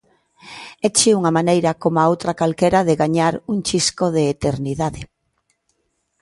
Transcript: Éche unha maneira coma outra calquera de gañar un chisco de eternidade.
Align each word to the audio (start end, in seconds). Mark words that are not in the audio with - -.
Éche 0.87 1.09
unha 1.19 1.35
maneira 1.37 1.77
coma 1.81 2.09
outra 2.11 2.37
calquera 2.39 2.79
de 2.87 2.95
gañar 3.01 3.33
un 3.51 3.57
chisco 3.67 4.05
de 4.15 4.23
eternidade. 4.35 5.01